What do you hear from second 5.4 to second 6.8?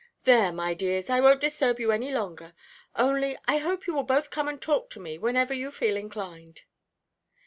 you feel inclined."